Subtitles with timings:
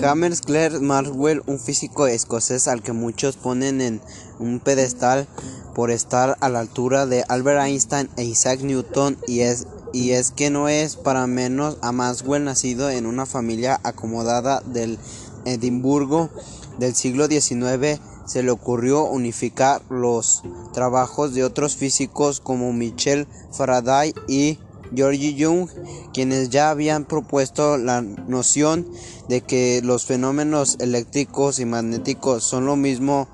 [0.00, 4.00] James Clerk Maxwell, un físico escocés al que muchos ponen en
[4.38, 5.26] un pedestal
[5.74, 10.30] por estar a la altura de Albert Einstein e Isaac Newton, y es, y es
[10.30, 15.00] que no es para menos a Maxwell nacido en una familia acomodada del
[15.44, 16.30] Edimburgo
[16.78, 24.14] del siglo XIX, se le ocurrió unificar los trabajos de otros físicos como Michel Faraday
[24.28, 24.58] y
[24.94, 25.68] George Young,
[26.12, 28.86] quienes ya habían propuesto la noción
[29.28, 33.28] de que los fenómenos eléctricos y magnéticos son lo mismo.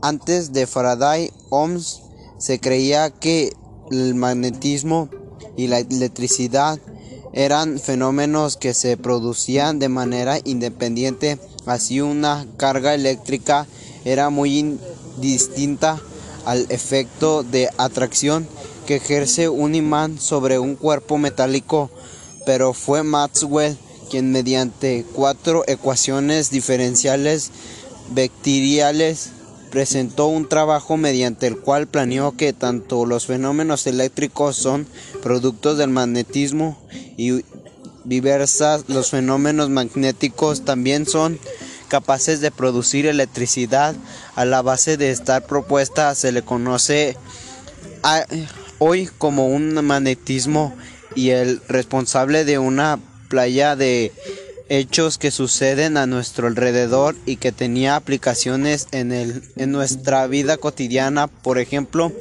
[0.00, 2.02] Antes de Faraday, Ohms
[2.38, 3.52] se creía que
[3.90, 5.08] el magnetismo
[5.56, 6.78] y la electricidad
[7.32, 13.66] eran fenómenos que se producían de manera independiente, así una carga eléctrica
[14.04, 14.78] era muy
[15.18, 16.00] distinta
[16.44, 18.46] al efecto de atracción
[18.86, 21.90] que ejerce un imán sobre un cuerpo metálico,
[22.46, 23.76] pero fue Maxwell
[24.10, 27.50] quien mediante cuatro ecuaciones diferenciales
[28.10, 29.30] vectoriales
[29.70, 34.86] presentó un trabajo mediante el cual planeó que tanto los fenómenos eléctricos son
[35.22, 36.78] productos del magnetismo
[37.16, 37.42] y
[38.04, 41.38] diversas los fenómenos magnéticos también son
[41.88, 43.94] capaces de producir electricidad
[44.34, 47.16] a la base de esta propuesta se le conoce
[48.84, 50.74] hoy como un magnetismo
[51.14, 54.10] y el responsable de una playa de
[54.68, 60.56] hechos que suceden a nuestro alrededor y que tenía aplicaciones en, el, en nuestra vida
[60.56, 62.12] cotidiana, por ejemplo,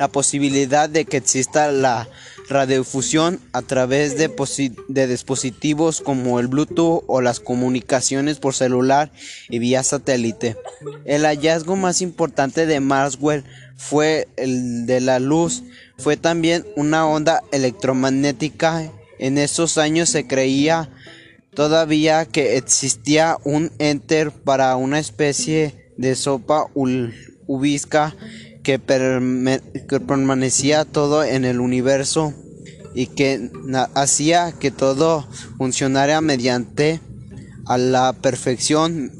[0.00, 2.08] la posibilidad de que exista la
[2.50, 9.12] radiofusión a través de, dispositivos como el Bluetooth o las comunicaciones por celular
[9.48, 10.56] y vía satélite.
[11.04, 13.44] El hallazgo más importante de Maxwell
[13.76, 15.62] fue el de la luz,
[15.96, 18.90] fue también una onda electromagnética.
[19.18, 20.90] En esos años se creía
[21.54, 26.66] todavía que existía un enter para una especie de sopa
[27.46, 28.16] ubisca
[28.62, 32.34] que, permanecía todo en el universo
[32.94, 33.50] y que
[33.94, 35.26] hacía que todo
[35.58, 37.00] funcionara mediante
[37.66, 39.12] a la perfección.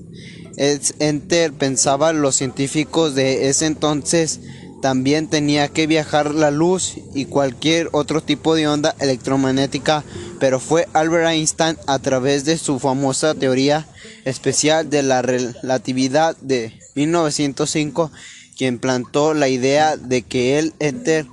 [0.56, 4.40] Enter pensaba los científicos de ese entonces
[4.80, 10.04] también tenía que viajar la luz y cualquier otro tipo de onda electromagnética,
[10.38, 13.86] pero fue Albert Einstein a través de su famosa teoría
[14.24, 18.10] especial de la relatividad de 1905
[18.60, 21.24] quien plantó la idea de que el enter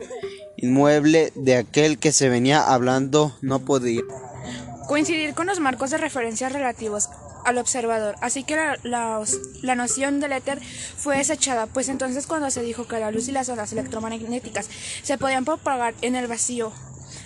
[0.56, 4.02] inmueble de aquel que se venía hablando no podía
[4.88, 7.10] coincidir con los marcos de referencia relativos
[7.44, 8.78] al observador, así que la,
[9.62, 10.62] la, noción del éter
[10.96, 14.70] fue desechada, pues entonces cuando se dijo que la luz y las ondas electromagnéticas
[15.04, 16.72] se podían propagar en el vacío,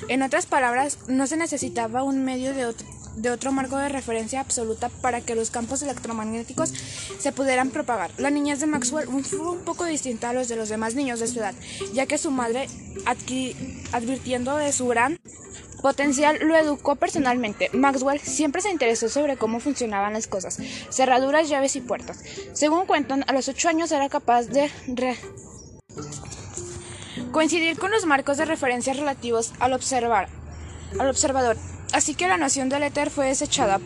[0.07, 4.39] en otras palabras, no se necesitaba un medio de otro de otro marco de referencia
[4.39, 6.73] absoluta para que los campos electromagnéticos
[7.19, 8.11] se pudieran propagar.
[8.17, 11.27] La niñez de Maxwell fue un poco distinta a los de los demás niños de
[11.27, 11.53] su edad,
[11.93, 12.67] ya que su madre,
[13.91, 15.19] advirtiendo de su gran
[15.81, 17.69] potencial, lo educó personalmente.
[17.73, 22.23] Maxwell siempre se interesó sobre cómo funcionaban las cosas, cerraduras, llaves y puertas.
[22.53, 24.69] Según cuentan, a los 8 años era capaz de
[27.31, 30.27] coincidir con los marcos de referencia relativos al observar
[30.99, 31.57] al observador
[31.91, 33.79] así que la noción del éter fue desechada.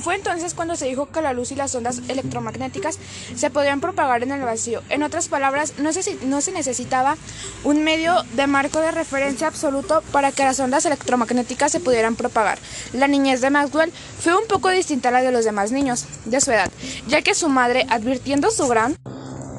[0.00, 2.98] Fue entonces cuando se dijo que la luz y las ondas electromagnéticas
[3.34, 4.82] se podían propagar en el vacío.
[4.88, 7.16] En otras palabras, no se, no se necesitaba
[7.64, 12.58] un medio de marco de referencia absoluto para que las ondas electromagnéticas se pudieran propagar.
[12.92, 16.40] La niñez de Maxwell fue un poco distinta a la de los demás niños de
[16.40, 16.70] su edad,
[17.08, 18.96] ya que su madre, advirtiendo su gran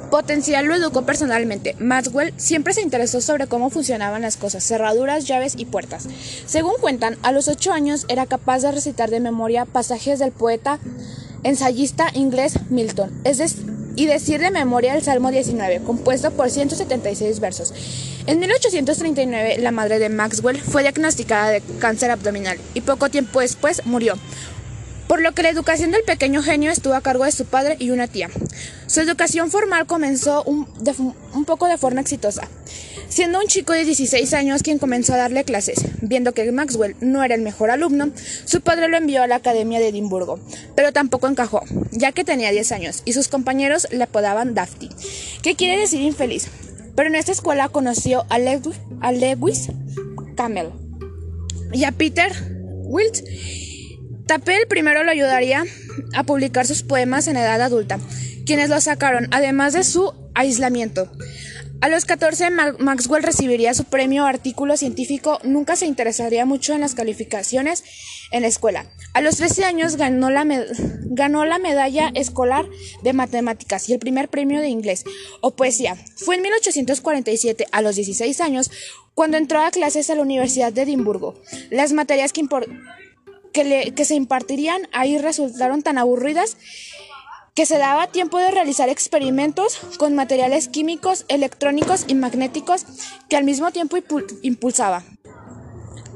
[0.10, 1.76] Potencial lo educó personalmente.
[1.80, 6.08] Maxwell siempre se interesó sobre cómo funcionaban las cosas, cerraduras, llaves y puertas.
[6.46, 10.80] Según cuentan, a los ocho años era capaz de recitar de memoria pasajes del poeta
[11.44, 13.12] ensayista inglés Milton,
[13.96, 17.74] y decir de memoria el Salmo 19, compuesto por 176 versos.
[18.28, 23.86] En 1839, la madre de Maxwell fue diagnosticada de cáncer abdominal y poco tiempo después
[23.86, 24.16] murió
[25.10, 27.90] por lo que la educación del pequeño genio estuvo a cargo de su padre y
[27.90, 28.30] una tía.
[28.86, 30.68] Su educación formal comenzó un,
[31.46, 32.48] poco de forma exitosa,
[33.08, 35.84] siendo un chico de 16 años quien comenzó a darle clases.
[36.04, 38.12] Viendo que Maxwell no era el mejor alumno,
[38.46, 40.40] su padre lo envió a la Academia de Edimburgo,
[40.76, 44.90] pero tampoco encajó, ya que tenía 10 años y sus compañeros le apodaban Dafty,
[45.42, 46.50] que quiere decir infeliz.
[46.96, 49.70] Pero en esta escuela conoció a, a Lewis
[50.36, 50.70] Camel
[51.74, 52.32] y a Peter
[52.84, 53.24] Wilt
[54.30, 55.64] Tapel primero lo ayudaría
[56.14, 58.00] a publicar sus poemas en edad adulta,
[58.46, 61.12] quienes lo sacaron, además de su aislamiento.
[61.82, 66.94] A los 14 Maxwell recibiría su premio artículo científico, nunca se interesaría mucho en las
[66.94, 67.84] calificaciones
[68.32, 68.86] en la escuela.
[69.16, 70.46] A los 13 años ganó la,
[71.06, 72.68] ganó la medalla escolar
[73.02, 75.06] de matemáticas y el primer premio de inglés
[75.42, 75.98] o poesía.
[76.18, 78.70] Fue en 1847, a los 16 años,
[79.16, 81.42] cuando entró a clases a la Universidad de Edimburgo.
[81.72, 82.42] Las materias que,
[83.52, 86.58] que, que se impartirían ahí resultaron tan aburridas
[87.60, 92.86] que se daba tiempo de realizar experimentos con materiales químicos, electrónicos y magnéticos
[93.28, 93.98] que al mismo tiempo
[94.44, 95.04] impulsaba.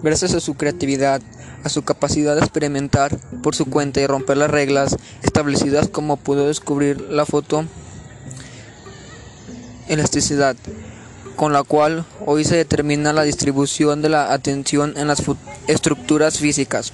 [0.02, 1.22] Gracias a su creatividad,
[1.64, 6.48] a su capacidad de experimentar por su cuenta y romper las reglas establecidas como pudo
[6.48, 7.66] descubrir la foto
[9.90, 10.56] elasticidad,
[11.36, 15.22] con la cual hoy se determina la distribución de la atención en las
[15.68, 16.94] estructuras físicas.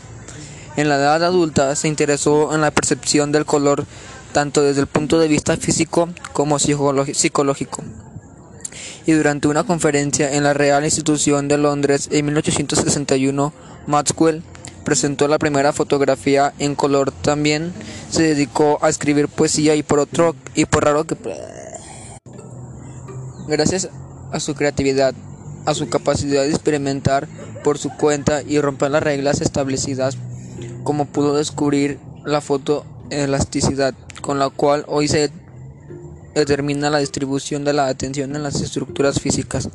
[0.80, 3.84] En la edad adulta se interesó en la percepción del color
[4.32, 7.84] tanto desde el punto de vista físico como psicológico.
[9.06, 13.52] Y durante una conferencia en la Real Institución de Londres en 1861,
[13.88, 14.42] Maxwell
[14.86, 17.12] presentó la primera fotografía en color.
[17.12, 17.74] También
[18.10, 21.18] se dedicó a escribir poesía y por otro y por raro que
[23.50, 23.90] gracias
[24.32, 25.14] a su creatividad,
[25.66, 27.28] a su capacidad de experimentar
[27.66, 30.18] por su cuenta y romper las reglas establecidas,
[30.84, 35.32] como pudo descubrir la foto elasticidad con la cual hoy se
[36.36, 39.70] determina la distribución de la atención en las estructuras físicas.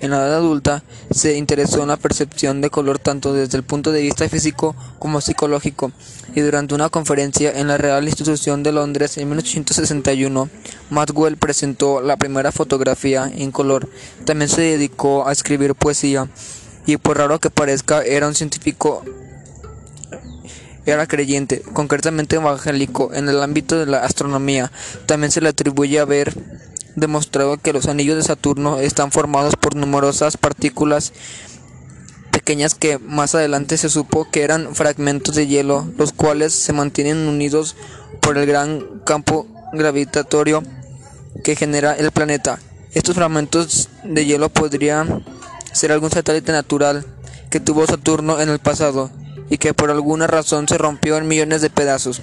[0.00, 3.92] En la edad adulta se interesó en la percepción de color tanto desde el punto
[3.92, 5.90] de vista físico como psicológico
[6.34, 10.50] y durante una conferencia en la Real Institución de Londres en 1861,
[10.90, 13.88] Maxwell presentó la primera fotografía en color.
[14.26, 16.28] También se dedicó a escribir poesía
[16.84, 19.02] y por raro que parezca era un científico
[20.86, 24.70] era creyente, concretamente evangélico, en el ámbito de la astronomía.
[25.06, 26.32] También se le atribuye haber
[26.94, 31.12] demostrado que los anillos de Saturno están formados por numerosas partículas
[32.30, 37.28] pequeñas que más adelante se supo que eran fragmentos de hielo, los cuales se mantienen
[37.28, 37.76] unidos
[38.20, 40.62] por el gran campo gravitatorio
[41.42, 42.60] que genera el planeta.
[42.92, 45.24] Estos fragmentos de hielo podrían
[45.72, 47.04] ser algún satélite natural
[47.50, 49.10] que tuvo Saturno en el pasado
[49.50, 52.20] y que por alguna razón se rompió en millones de pedazos.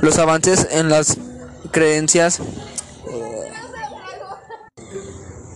[0.00, 1.16] Los avances en las
[1.72, 2.40] creencias,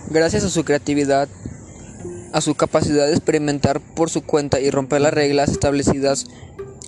[0.08, 1.28] gracias a su creatividad,
[2.32, 6.26] a su capacidad de experimentar por su cuenta y romper las reglas establecidas,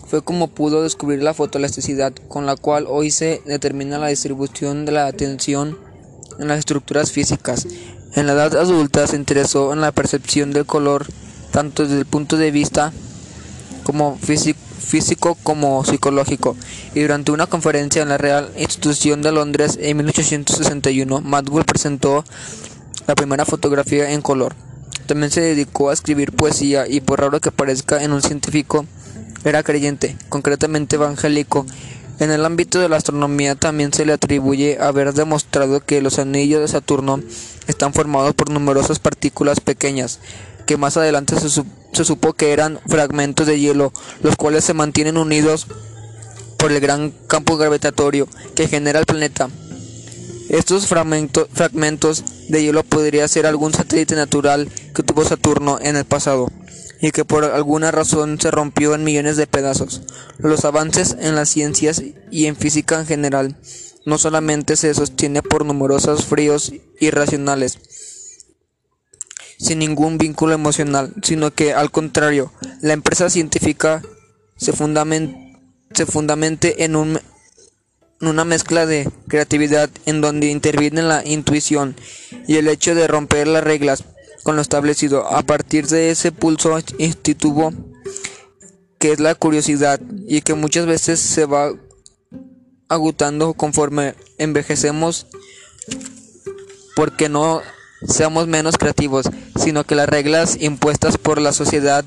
[0.06, 4.93] fue como pudo descubrir la fotoelasticidad, con la cual hoy se determina la distribución de
[4.93, 5.78] la atención
[6.38, 7.66] en las estructuras físicas.
[8.14, 11.06] En la edad adulta se interesó en la percepción del color,
[11.50, 12.93] tanto desde el punto de vista
[13.82, 16.56] como físico como psicológico,
[16.94, 22.25] y durante una conferencia en la Real Institución de Londres en 1861, Maxwell presentó
[23.06, 24.55] la primera fotografía en color.
[25.06, 28.87] También se dedicó a escribir poesía y por raro que parezca en un científico,
[29.44, 31.67] era creyente, concretamente evangélico.
[32.20, 36.61] En el ámbito de la astronomía también se le atribuye haber demostrado que los anillos
[36.61, 37.20] de Saturno
[37.67, 40.20] están formados por numerosas partículas pequeñas,
[40.67, 43.92] que más adelante se, se supo que eran fragmentos de hielo,
[44.22, 45.66] los cuales se mantienen unidos
[46.56, 49.50] por el gran campo gravitatorio que genera el planeta.
[50.48, 56.48] Estos fragmentos, de hielo podría ser algún satélite natural que tuvo Saturno en el pasado
[57.00, 60.02] y que por alguna razón se rompió en millones de pedazos.
[60.38, 63.56] Los avances en las ciencias y en física en general
[64.04, 67.78] no solamente se sostiene por numerosos fríos irracionales,
[69.62, 74.02] sin ningún vínculo emocional, sino que al contrario, la empresa científica
[74.57, 74.73] se,
[75.95, 77.21] se fundamente en, un,
[78.21, 81.95] en una mezcla de creatividad en donde interviene la intuición
[82.49, 84.02] y el hecho de romper las reglas
[84.42, 85.33] con lo establecido.
[85.33, 87.73] A partir de ese pulso instituvo
[88.99, 91.73] que es la curiosidad y que muchas veces se va
[92.88, 95.28] agotando conforme envejecemos
[96.97, 97.62] porque no
[98.06, 102.04] seamos menos creativos, sino que las reglas impuestas por la sociedad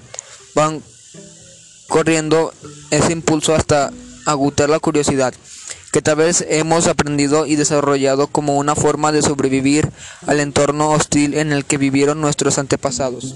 [0.53, 0.81] van
[1.87, 2.53] corriendo
[2.91, 3.91] ese impulso hasta
[4.25, 5.33] agotar la curiosidad,
[5.91, 9.91] que tal vez hemos aprendido y desarrollado como una forma de sobrevivir
[10.25, 13.35] al entorno hostil en el que vivieron nuestros antepasados.